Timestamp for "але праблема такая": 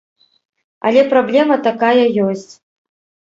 0.89-2.05